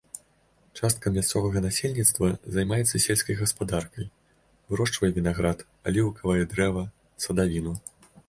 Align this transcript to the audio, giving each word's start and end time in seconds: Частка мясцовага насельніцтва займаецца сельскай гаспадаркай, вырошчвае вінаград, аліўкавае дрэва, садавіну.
Частка 0.79 1.11
мясцовага 1.17 1.61
насельніцтва 1.65 2.29
займаецца 2.55 3.01
сельскай 3.05 3.37
гаспадаркай, 3.43 4.09
вырошчвае 4.71 5.11
вінаград, 5.17 5.61
аліўкавае 5.91 6.43
дрэва, 6.55 6.83
садавіну. 7.27 7.73